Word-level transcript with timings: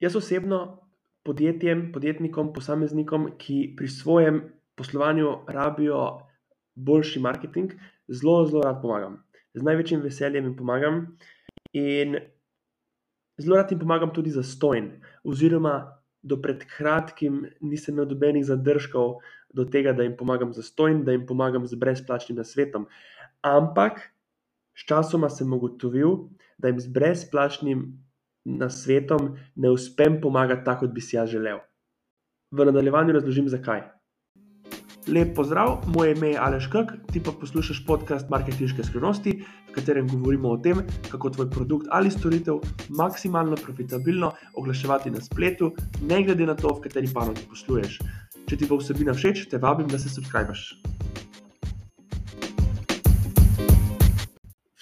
jaz 0.00 0.16
osebno 0.16 0.82
podjetjem, 1.26 1.90
podjetnikom, 1.92 2.52
posameznikom, 2.54 3.30
ki 3.38 3.74
pri 3.76 3.88
svojem 3.88 4.40
poslovanju 4.76 5.32
rabijo 5.48 6.28
boljši 6.74 7.20
marketing, 7.20 7.72
zelo, 8.08 8.44
zelo 8.46 8.62
rad 8.62 8.82
pomagam. 8.82 9.22
Z 9.54 9.64
največjim 9.64 10.02
veseljem 10.04 10.44
jim 10.44 10.56
pomagam 10.56 11.00
in 11.72 12.18
zelo 13.40 13.56
rad 13.56 13.72
jim 13.72 13.80
pomagam 13.80 14.12
tudi 14.14 14.30
za 14.30 14.42
stojn. 14.42 14.90
Oziroma, 15.24 15.96
do 16.22 16.36
pred 16.42 16.64
kratkim 16.76 17.44
nisem 17.60 17.94
imel 17.94 18.08
nobenih 18.10 18.44
zadržkov 18.44 19.20
do 19.54 19.64
tega, 19.64 19.92
da 19.92 20.02
jim 20.02 20.16
pomagam 20.18 20.52
za 20.52 20.62
stojn, 20.62 21.04
da 21.04 21.14
jim 21.14 21.26
pomagam 21.26 21.66
z 21.66 21.78
brezplačnim 21.78 22.38
nasvetom. 22.38 22.86
Ampak 23.46 24.00
sčasoma 24.76 25.30
sem 25.30 25.52
ugotovil, 25.52 26.28
da 26.58 26.68
jim 26.68 26.80
z 26.80 26.92
brezplačnim 26.92 27.86
nasvetom 28.46 29.34
ne 29.56 29.70
uspem 29.70 30.20
pomagati 30.22 30.64
tako, 30.64 30.86
kot 30.86 30.94
bi 30.94 31.00
si 31.00 31.16
jaz 31.16 31.30
želel. 31.30 31.58
V 32.54 32.64
nadaljevanju 32.64 33.12
razložim, 33.18 33.48
zakaj. 33.48 33.82
Lep 35.06 35.36
pozdrav, 35.36 35.84
moje 35.86 36.14
ime 36.16 36.28
je 36.28 36.38
Aleš 36.38 36.66
Kak, 36.66 36.92
ti 37.12 37.20
pa 37.22 37.30
poslušaš 37.40 37.84
podcast 37.86 38.30
Marketinške 38.30 38.82
skrivnosti, 38.84 39.32
v 39.68 39.74
katerem 39.74 40.08
govorimo 40.08 40.50
o 40.50 40.58
tem, 40.58 40.80
kako 41.10 41.30
tvoj 41.30 41.50
produkt 41.50 41.86
ali 41.90 42.10
storitev 42.10 42.58
maksimalno 42.88 43.56
profitabilno 43.56 44.32
oglaševati 44.54 45.10
na 45.10 45.20
spletu, 45.20 45.72
ne 46.02 46.22
glede 46.22 46.46
na 46.46 46.54
to, 46.54 46.74
v 46.74 46.88
kateri 46.88 47.10
panogi 47.14 47.46
posluješ. 47.50 48.00
Če 48.46 48.56
ti 48.58 48.66
bo 48.66 48.78
vsebina 48.82 49.14
všeč, 49.14 49.46
te 49.50 49.62
vabim, 49.62 49.86
da 49.86 49.98
se 49.98 50.10
subskrbiš. 50.10 50.66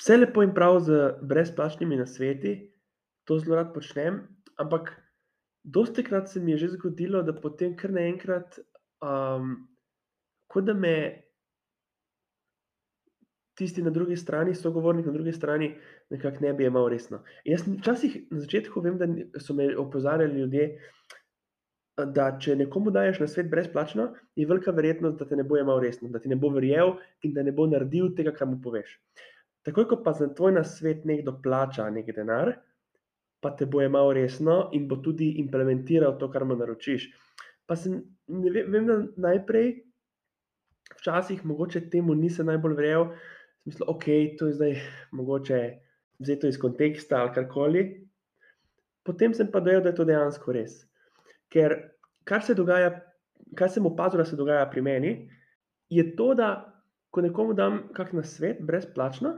Vse 0.01 0.17
lepo 0.17 0.43
in 0.45 0.57
prav 0.57 0.81
z 0.85 1.11
brezplačnimi 1.21 1.97
nasveti, 1.97 2.74
to 3.25 3.39
zelo 3.39 3.57
rad 3.57 3.75
počnem, 3.75 4.23
ampak 4.57 4.93
dostikrat 5.65 6.29
se 6.29 6.41
mi 6.41 6.53
je 6.53 6.59
že 6.65 6.69
zgodilo, 6.77 7.23
da 7.23 7.33
potem 7.33 7.77
kar 7.77 7.93
naenkrat, 7.93 8.59
kot 10.49 10.65
da 10.65 10.75
me 10.75 11.25
tisti 13.55 13.83
na 13.83 13.91
drugi 13.91 14.17
strani, 14.17 14.55
sogovornik 14.55 15.07
na 15.07 15.13
drugi 15.13 15.33
strani, 15.33 15.77
nekako 16.11 16.43
ne 16.43 16.53
bi 16.53 16.65
jemal 16.65 16.89
resno. 16.89 17.23
Jaz 17.45 17.63
včasih 17.69 18.17
na 18.31 18.41
začetku 18.41 18.81
vem, 18.81 18.99
da 18.99 19.07
so 19.41 19.55
me 19.55 19.71
opozarjali 19.79 20.41
ljudje, 20.41 20.67
da 21.95 22.33
če 22.43 22.57
nekomu 22.59 22.91
daješ 22.91 23.21
nasvet 23.23 23.51
brezplačno, 23.51 24.09
je 24.35 24.47
velika 24.51 24.75
verjetnost, 24.75 25.19
da 25.19 25.29
te 25.31 25.37
ne 25.39 25.45
bo 25.47 25.57
jemal 25.57 25.79
resno, 25.81 26.11
da 26.11 26.19
ti 26.19 26.29
ne 26.29 26.37
bo 26.37 26.51
verjel 26.51 26.97
in 27.23 27.35
da 27.35 27.43
ne 27.47 27.53
bo 27.55 27.69
naredil 27.71 28.11
tega, 28.19 28.35
kar 28.35 28.51
mu 28.51 28.59
poveš. 28.63 28.97
Takoj 29.65 29.87
ko 29.89 30.01
pa 30.03 30.13
za 30.13 30.27
tvoj 30.35 30.57
nasvet 30.59 31.05
nekdo 31.07 31.39
plača 31.43 31.87
neki 31.95 32.13
denar, 32.13 32.57
pa 33.45 33.53
te 33.53 33.69
bo 33.69 33.83
jemal 33.85 34.15
resno 34.17 34.71
in 34.73 34.89
bo 34.89 34.97
tudi 35.05 35.35
implementiral 35.43 36.17
to, 36.19 36.31
kar 36.33 36.47
mu 36.49 36.57
naročiš. 36.57 37.11
Pa 37.69 37.77
sem, 37.77 38.01
ne 38.29 38.51
vem, 38.51 38.89
da 38.89 38.97
najprej, 39.29 39.75
včasih 41.01 41.45
mogoče 41.45 41.85
temu 41.93 42.17
nisem 42.17 42.49
najbolj 42.49 42.77
verjel, 42.81 43.11
sem 43.61 43.73
mislil, 43.73 43.91
okej, 43.93 44.23
to 44.41 44.49
je 44.49 44.57
zdaj 44.57 44.75
mogoče 45.13 45.61
vzeto 46.25 46.49
iz 46.49 46.59
konteksta 46.61 47.21
ali 47.21 47.35
karkoli. 47.37 47.85
Potem 49.05 49.35
sem 49.37 49.51
pa 49.53 49.61
dojel, 49.61 49.83
da 49.85 49.93
je 49.93 50.01
to 50.01 50.09
dejansko 50.09 50.57
res. 50.57 50.79
Ker 51.53 51.77
kar 52.25 52.43
se 52.43 52.57
dogaja, 52.57 52.95
kar 53.57 53.69
sem 53.71 53.87
opazil, 53.87 54.23
da 54.23 54.29
se 54.29 54.37
dogaja 54.41 54.65
pri 54.73 54.83
meni, 54.83 55.17
je 55.93 56.05
to, 56.17 56.33
da 56.35 56.49
ko 57.13 57.23
nekomu 57.23 57.55
dam 57.55 57.83
kak 57.95 58.13
nasvet 58.17 58.63
brezplačno, 58.65 59.37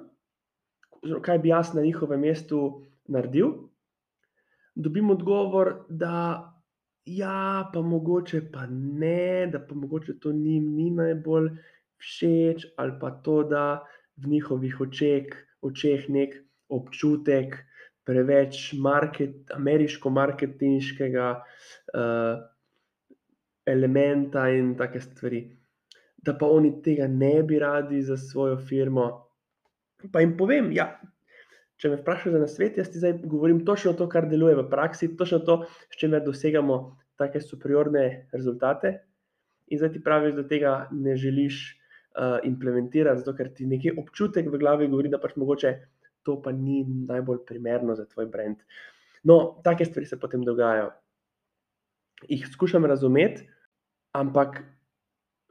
kaj 1.23 1.39
bi 1.43 1.51
jaz 1.51 1.75
na 1.75 1.83
njihovem 1.83 2.23
mestu 2.23 2.61
naredil, 3.11 3.53
dobim 4.77 5.11
odgovor, 5.11 5.73
da 5.89 6.53
ja, 7.07 7.71
pa 7.73 7.83
mogoče 7.83 8.43
pa 8.53 8.67
ne, 8.71 9.47
da 9.53 9.61
pa 9.67 9.75
mogoče 9.75 10.19
to 10.21 10.33
njim 10.33 10.75
ni 10.77 10.91
najbolj 10.91 11.51
všeč, 11.99 12.67
ali 12.77 12.93
pa 13.01 13.11
to, 13.11 13.42
da 13.42 13.85
v 14.17 14.29
njihovih 14.29 14.81
očeh, 14.81 15.25
očeh 15.63 16.09
neki 16.09 16.39
občutek 16.69 17.57
preveč 18.07 18.75
ameriško-marketinškega, 19.55 21.27
elementa 23.67 24.48
in 24.55 24.77
take 24.79 25.01
stvari. 25.01 25.41
Da 26.23 26.35
pa 26.39 26.47
oni 26.47 26.83
tega 26.83 27.07
ne 27.11 27.42
bi 27.42 27.59
radi 27.59 28.03
za 28.03 28.17
svojo 28.17 28.57
firmo. 28.57 29.27
Pa 30.13 30.20
jim 30.20 30.36
povem: 30.36 30.73
"Ja, 30.73 31.01
če 31.77 31.91
me 31.92 32.01
vprašaš 32.01 32.33
za 32.33 32.42
nasvet, 32.42 32.79
jaz 32.79 32.91
ti 32.92 33.01
zdaj 33.03 33.19
govorim 33.25 33.64
točno 33.67 33.92
to, 33.92 34.09
kar 34.09 34.29
deluje 34.29 34.57
v 34.57 34.69
praksi, 34.70 35.13
točno 35.17 35.39
to, 35.45 35.64
s 35.92 36.01
čimer 36.01 36.25
dosegamo 36.25 36.97
take 37.17 37.41
superiorne 37.41 38.29
rezultate." 38.33 39.03
In 39.67 39.79
zdaj 39.79 39.92
ti 39.92 40.03
praviš, 40.05 40.35
da 40.35 40.47
tega 40.48 40.89
ne 40.92 41.17
želiš, 41.17 41.77
implementirati, 42.42 43.20
zato 43.20 43.36
ker 43.36 43.51
ti 43.55 43.67
neki 43.67 43.92
občutek 43.98 44.47
v 44.48 44.59
glavi 44.59 44.89
govori, 44.89 45.11
da 45.13 45.20
pač 45.20 45.35
mogoče 45.36 45.73
to 46.25 46.39
pa 46.42 46.53
ni 46.53 46.85
najbolj 46.85 47.42
primerno 47.47 47.95
za 47.95 48.07
tvoj 48.07 48.27
brand. 48.27 48.63
No, 49.25 49.61
take 49.65 49.85
stvari 49.85 50.07
se 50.07 50.19
potem 50.20 50.45
dogajajo. 50.45 50.91
Jih 52.29 52.47
skušam 52.48 52.86
razumeti, 52.86 53.45
ampak 54.17 54.63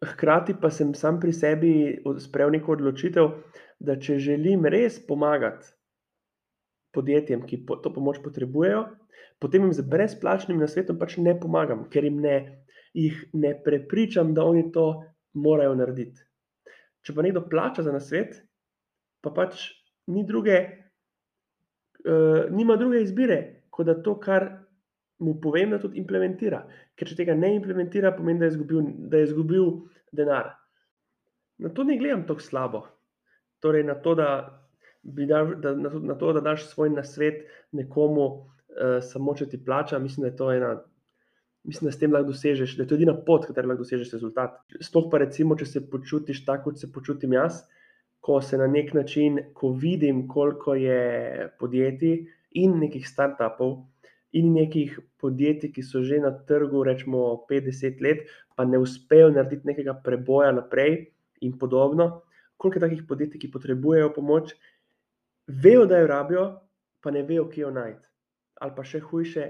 hkrati 0.03 0.55
pa 0.61 0.71
sem 0.71 0.93
sam 0.97 1.19
pri 1.19 1.33
sebi 1.33 1.71
sprejel 2.19 2.51
neko 2.57 2.73
odločitev, 2.73 3.29
da 3.79 3.99
če 3.99 4.17
želim 4.19 4.65
res 4.65 4.97
pomagati 5.07 5.69
podjetjem, 6.95 7.43
ki 7.47 7.63
to 7.67 7.91
pomoč 7.93 8.21
potrebujejo, 8.23 8.85
potem 9.43 9.67
jim 9.67 9.73
z 9.75 9.83
brezplačnim 9.91 10.61
nasvetom 10.61 10.99
pač 10.99 11.17
ne 11.19 11.35
pomagam, 11.39 11.85
ker 11.91 12.07
jim 12.07 12.21
ne, 12.23 12.37
jih 12.95 13.19
ne 13.35 13.53
prepričam, 13.65 14.33
da 14.33 14.47
oni 14.47 14.69
to 14.71 14.87
morajo 15.35 15.75
narediti. 15.75 16.23
Če 17.05 17.13
pa 17.13 17.25
nekdo 17.25 17.43
plača 17.51 17.83
za 17.85 17.93
nasvet, 17.93 18.39
pa 19.21 19.33
pač 19.35 19.67
ni 20.09 20.23
druge, 20.25 20.57
nima 22.55 22.77
druge 22.79 23.03
izbire, 23.03 23.39
kot 23.69 23.89
da 23.89 23.97
to, 24.01 24.15
kar 24.21 24.47
mu 25.19 25.35
povem, 25.41 25.71
da 25.71 25.79
tudi 25.79 25.99
implementira. 26.01 26.63
Ker 26.95 27.09
če 27.09 27.17
tega 27.19 27.35
ne 27.37 27.53
implementira, 27.55 28.13
pomeni, 28.15 28.39
da 28.41 28.49
je 28.49 28.55
izgubil, 28.55 28.89
da 29.11 29.21
je 29.21 29.29
izgubil 29.29 29.69
denar. 30.15 30.53
Na 31.61 31.71
to 31.71 31.85
ne 31.87 31.97
gledam 31.99 32.25
tako 32.27 32.43
slabo. 32.43 32.81
Torej 33.63 33.85
na 33.87 33.95
to, 34.03 34.15
da 34.15 34.29
bi 35.05 35.27
dal, 35.29 35.53
da 35.61 35.75
na 35.77 36.17
to, 36.17 36.33
da 36.33 36.41
daš 36.41 36.65
svoj 36.71 36.89
nasvet 36.89 37.45
nekomu, 37.77 38.49
samo 39.05 39.35
če 39.37 39.47
ti 39.51 39.61
plača, 39.61 39.99
mislim, 40.01 40.25
da 40.25 40.31
je 40.31 40.37
to 40.39 40.51
ena, 40.51 40.71
mislim, 41.63 41.87
da 41.89 41.93
s 41.93 42.01
tem 42.01 42.13
lahko 42.13 42.33
dosežeš, 42.33 42.75
da 42.77 42.83
je 42.83 42.89
to 42.89 42.97
edina 42.97 43.13
pot, 43.27 43.45
katero 43.45 43.69
lahko 43.69 43.85
dosežeš 43.85 44.15
rezultat. 44.17 44.57
Sploh 44.81 45.07
pa 45.11 45.21
recimo, 45.21 45.55
če 45.55 45.69
se 45.69 45.83
počutiš 45.91 46.43
tako, 46.47 46.71
kot 46.71 46.81
se 46.81 46.91
počutim 46.91 47.37
jaz, 47.37 47.61
ko 48.25 48.39
se 48.41 48.57
na 48.57 48.67
neki 48.67 48.97
način, 48.97 49.39
ko 49.53 49.71
vidim, 49.77 50.25
koliko 50.27 50.73
je 50.75 51.49
podjetij 51.59 52.23
in 52.57 52.79
nekih 52.81 53.05
startupov 53.05 53.83
in 54.35 54.49
nekih 54.57 54.97
podjetij, 55.21 55.71
ki 55.71 55.83
so 55.85 56.01
že 56.03 56.17
na 56.19 56.33
trgu 56.33 56.83
recimo 56.83 57.45
pet, 57.47 57.63
deset 57.69 58.01
let, 58.01 58.25
pa 58.57 58.65
ne 58.65 58.81
uspejo 58.81 59.29
narediti 59.29 59.69
nekega 59.69 59.93
preboja 60.03 60.51
naprej 60.51 61.05
in 61.45 61.53
podobno. 61.59 62.23
Koliko 62.57 62.79
je 62.79 62.83
takih 62.87 63.03
podjetij, 63.07 63.45
ki 63.45 63.51
potrebujejo 63.53 64.09
pomoč, 64.15 64.55
vejo, 65.47 65.85
da 65.85 65.99
jo 65.99 66.07
rabijo, 66.07 66.45
pa 67.01 67.11
ne 67.11 67.23
vejo, 67.23 67.49
kje 67.49 67.61
jo 67.61 67.71
najti. 67.71 68.07
Ali 68.61 68.75
pa 68.75 68.83
še 68.87 68.99
hujše, 69.03 69.45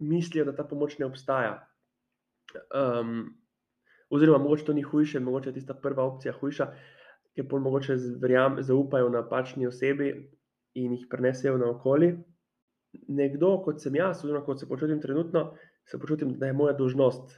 mislijo, 0.00 0.44
da 0.48 0.56
ta 0.56 0.64
pomoč 0.64 0.98
ne 0.98 1.06
obstaja. 1.06 1.58
oziroma 4.10 4.38
mogoče 4.38 4.64
to 4.64 4.72
ni 4.72 4.82
hujše, 4.82 5.20
mogoče 5.20 5.48
je 5.48 5.54
tista 5.54 5.74
prva 5.74 6.04
opcija 6.04 6.34
hujša, 6.40 6.66
ker 7.34 7.46
pol 7.48 7.60
mogoče 7.62 7.96
zaupajo 8.66 9.08
napačni 9.08 9.66
osebi 9.66 10.10
in 10.74 10.96
jih 10.96 11.06
prinesejo 11.10 11.58
naokoli. 11.58 12.16
Nekdo, 13.08 13.60
kot 13.64 13.78
sem 13.82 13.94
jaz, 13.94 14.24
oziroma 14.24 14.44
kot 14.44 14.60
se 14.60 14.68
počutim 14.68 15.00
trenutno, 15.00 15.52
se 15.86 15.98
počutim, 15.98 16.34
da 16.38 16.46
je 16.46 16.56
moja 16.58 16.74
dolžnost, 16.74 17.36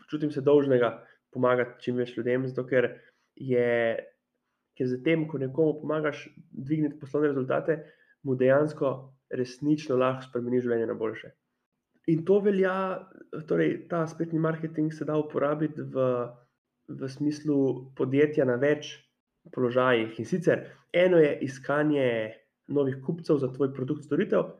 počutim 0.00 0.32
se 0.32 0.40
dolžnega 0.40 0.94
pomagati 1.32 1.82
čim 1.84 2.00
več 2.00 2.14
ljudem, 2.16 2.46
zato 2.48 2.64
ker 2.66 2.88
je, 3.36 3.98
ker 4.78 4.86
s 4.86 5.02
tem, 5.02 5.26
ko 5.28 5.40
nekomu 5.42 5.80
pomagaš 5.80 6.28
dvigniti 6.52 7.00
poslovne 7.00 7.32
rezultate, 7.32 7.80
mu 8.22 8.36
dejansko 8.38 8.92
resnično 9.34 9.98
lahko 9.98 10.28
spremeniš 10.28 10.64
življenje 10.66 10.86
na 10.88 10.96
boljše. 10.98 11.32
In 12.08 12.24
to 12.24 12.38
velja, 12.40 12.74
torej 13.48 13.74
ta 13.90 14.06
spletni 14.08 14.40
marketing 14.40 14.94
se 14.94 15.04
da 15.04 15.18
uporabiti 15.20 15.82
v, 15.82 16.06
v 16.88 17.10
smislu 17.12 17.58
podjetja 17.98 18.46
na 18.48 18.56
več 18.56 18.94
položajih. 19.52 20.14
In 20.16 20.28
sicer 20.28 20.64
eno 20.92 21.20
je 21.20 21.34
iskanje 21.44 22.08
novih 22.72 23.00
kupcev 23.04 23.40
za 23.42 23.50
tvoj 23.52 23.74
produkt, 23.76 24.06
storitev, 24.06 24.54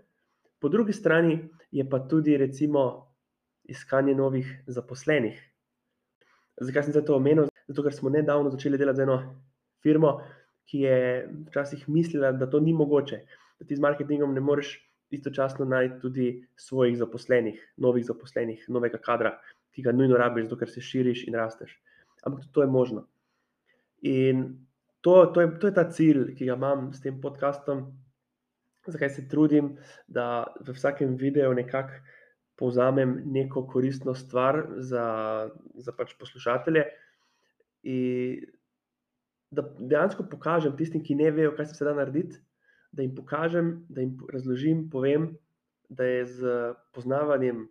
po 0.60 0.68
drugi 0.68 0.92
strani 0.92 1.38
je 1.70 1.84
pa 1.88 2.00
tudi 2.08 2.36
recimo 2.36 2.84
iskanje 3.68 4.14
novih 4.14 4.48
zaposlenih. 4.66 5.38
Zakaj 6.60 6.88
sem 6.88 6.92
zdaj 6.96 7.06
to 7.06 7.16
omenil? 7.16 7.48
Zato 7.68 7.84
ker 7.84 7.94
smo 7.94 8.10
nedavno 8.10 8.50
začeli 8.50 8.80
delati 8.80 9.00
z 9.00 9.06
eno 9.06 9.18
firmo, 9.82 10.18
ki 10.68 10.84
je 10.84 10.98
včasih 11.48 11.88
mislila, 11.88 12.32
da 12.32 12.50
to 12.50 12.60
ni 12.60 12.74
mogoče, 12.76 13.20
da 13.60 13.66
ti 13.66 13.76
z 13.76 13.80
marketingom 13.80 14.34
ne 14.34 14.40
moreš 14.40 14.76
istočasno 15.10 15.64
najti 15.64 16.00
tudi 16.00 16.26
svojih 16.56 16.98
zaposlenih, 16.98 17.60
novih 17.76 18.04
zaposlenih, 18.04 18.66
novega 18.68 18.98
kadra, 18.98 19.38
ki 19.72 19.82
ga 19.82 19.92
nujno 19.92 20.18
rabiš, 20.20 20.48
zato 20.48 20.58
ker 20.60 20.70
se 20.70 20.84
širiš 20.84 21.24
in 21.28 21.38
rasteš. 21.38 21.72
Ampak 22.26 22.44
to 22.52 22.62
je 22.62 22.68
možno. 22.68 23.06
In 24.02 24.44
to, 25.00 25.26
to, 25.34 25.40
je, 25.40 25.58
to 25.58 25.70
je 25.70 25.74
ta 25.74 25.86
cilj, 25.90 26.34
ki 26.36 26.50
ga 26.50 26.58
imam 26.58 26.92
s 26.92 27.00
tem 27.00 27.20
podcastom, 27.20 27.86
zakaj 28.86 29.10
se 29.10 29.28
trudim, 29.28 29.76
da 30.06 30.44
v 30.60 30.74
vsakem 30.76 31.16
videu 31.16 31.54
nekako 31.54 32.00
povzamem 32.58 33.22
neko 33.24 33.66
koristno 33.70 34.14
stvar 34.18 34.64
za, 34.76 35.06
za 35.74 35.92
pač 35.94 36.16
poslušatelje. 36.18 36.84
In 37.86 38.46
da 39.50 39.64
dejansko 39.78 40.26
pokažem 40.30 40.76
tistim, 40.76 41.02
ki 41.04 41.16
ne 41.16 41.30
vejo, 41.30 41.54
kaj 41.56 41.72
se 41.72 41.84
da 41.84 41.94
narediti, 41.96 42.36
da 42.92 43.02
jim 43.02 43.14
pokažem, 43.14 43.72
da 43.88 44.00
jim 44.00 44.16
razložim, 44.32 44.88
povem, 44.90 45.32
da 45.88 46.04
je 46.04 46.26
z 46.26 46.54
poznavanjem 46.94 47.68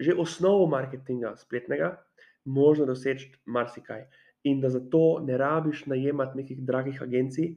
že 0.00 0.14
osnovo 0.16 0.64
marketinga 0.66 1.34
spletnega 1.36 1.98
možno 2.44 2.86
doseči 2.88 3.34
marsikaj. 3.44 4.06
In 4.48 4.60
da 4.60 4.70
zato 4.72 5.20
ne 5.20 5.36
rabiš 5.36 5.84
najemati 5.86 6.38
nekih 6.38 6.62
dragih 6.64 7.02
agencij, 7.02 7.50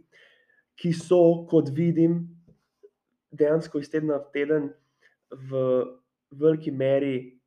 ki 0.76 0.92
so, 0.94 1.46
kot 1.48 1.72
vidim, 1.72 2.26
dejansko 3.32 3.80
iz 3.80 3.88
tedna 3.90 4.20
v 4.20 4.32
teden 4.36 4.68
v 5.32 5.62
veliki 6.36 6.72
meri 6.72 7.40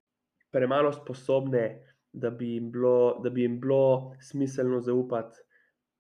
premalo 0.51 0.93
sposobne, 0.97 1.67
da 2.13 2.31
bi 2.31 2.55
jim 2.55 2.71
bilo, 2.73 3.21
bi 3.21 3.43
jim 3.43 3.61
bilo 3.61 4.17
smiselno 4.21 4.81
zaupati 4.81 5.45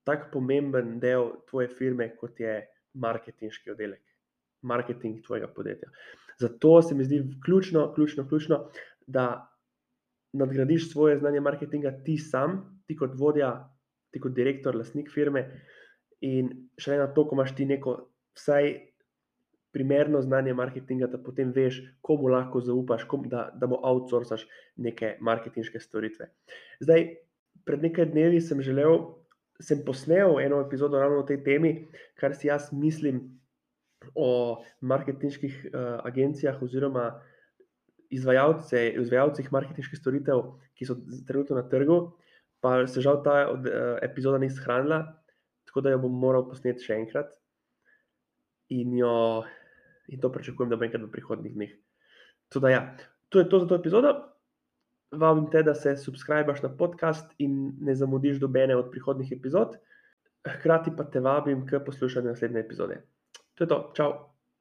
tako 0.06 0.30
pomemben 0.32 0.96
del 1.02 1.32
tvoje 1.50 1.68
firme, 1.68 2.12
kot 2.16 2.40
je 2.40 2.60
marketinški 2.94 3.74
oddelek, 3.74 4.02
marketing 4.62 5.24
tvojega 5.26 5.48
podjetja. 5.52 5.90
Zato 6.40 6.82
se 6.82 6.94
mi 6.94 7.04
zdi 7.04 7.22
ključno, 7.44 7.92
ključno, 7.94 8.28
ključno 8.28 8.68
da 9.06 9.52
nadgradiš 10.32 10.90
svoje 10.92 11.18
znanje 11.18 11.40
marketinga 11.40 11.90
ti 12.04 12.18
sam, 12.18 12.82
ti 12.86 12.96
kot 12.96 13.14
vodja, 13.18 13.74
ti 14.10 14.20
kot 14.20 14.32
direktor, 14.32 14.76
lastnik 14.76 15.10
firme. 15.12 15.46
In 16.24 16.50
še 16.80 16.96
ena 16.96 17.08
to, 17.12 17.26
ko 17.28 17.36
imaš 17.36 17.54
ti 17.56 17.66
neko, 17.68 17.96
vsaj 18.36 18.70
primerno 19.76 20.22
znanje 20.24 20.54
marketinga, 20.56 21.08
da 21.12 21.18
potem 21.20 21.50
veš, 21.52 21.82
komu 22.00 22.30
lahko 22.32 22.62
zaupaš, 22.64 23.04
kom, 23.10 23.26
da, 23.28 23.50
da 23.52 23.68
mu 23.68 23.76
outsourcaš 23.84 24.46
neke 24.80 25.16
marketinške 25.20 25.80
storitve. 25.80 26.30
Zdaj, 26.80 27.04
pred 27.68 27.84
nekaj 27.84 28.08
dnevi 28.14 28.40
sem 28.40 28.62
želel, 28.64 28.96
sem 29.60 29.84
posnel 29.84 30.40
eno 30.40 30.60
epizodo 30.60 31.00
ravno 31.00 31.22
o 31.22 31.26
tej 31.26 31.42
temi, 31.44 31.72
kar 32.18 32.34
si 32.34 32.48
jaz 32.48 32.72
mislim 32.72 33.22
o 34.14 34.62
marketinških 34.80 35.70
uh, 35.72 35.80
agencijah 36.04 36.62
oziroma 36.62 37.22
izvajalce, 38.10 38.88
izvajalcih 39.00 39.48
marketinških 39.52 39.98
storitev, 39.98 40.42
ki 40.76 40.86
so 40.86 40.98
trenutno 41.26 41.56
na 41.56 41.64
trgu, 41.68 41.98
pa 42.60 42.84
se 42.86 43.00
žal 43.00 43.22
ta 43.24 43.46
od, 43.50 43.66
uh, 43.66 43.96
epizoda 44.02 44.38
ni 44.38 44.50
shranila, 44.50 45.02
tako 45.66 45.80
da 45.80 45.94
jo 45.94 46.04
bom 46.04 46.20
moral 46.20 46.46
posneti 46.48 46.84
še 46.84 47.00
enkrat. 47.00 47.32
In 48.76 48.94
jo 48.98 49.44
in 50.08 50.20
to 50.20 50.30
pričakujem, 50.32 50.70
da 50.70 50.78
bo 50.78 50.86
enkrat 50.86 51.02
v 51.02 51.10
prihodnih 51.10 51.54
dneh. 51.54 51.74
Tudi, 52.52 52.70
ja, 52.70 52.82
to 53.28 53.42
je 53.42 53.48
to 53.50 53.62
za 53.62 53.66
to 53.66 53.78
epizodo. 53.80 54.12
Vabim 55.16 55.50
te, 55.50 55.62
da 55.62 55.74
se 55.74 55.96
subskrbiš 55.96 56.62
na 56.62 56.70
podcast 56.76 57.32
in 57.38 57.72
ne 57.80 57.94
zamudiš 57.94 58.40
dobene 58.40 58.76
od 58.76 58.90
prihodnih 58.90 59.32
epizod. 59.32 59.76
Hkrati 60.46 60.92
pa 60.96 61.04
te 61.04 61.20
vabim 61.20 61.66
k 61.66 61.80
poslušanju 61.84 62.28
naslednje 62.28 62.60
epizode. 62.60 63.02
To 63.54 63.64
je 63.64 63.68
to, 63.68 63.78
čau! 63.96 64.35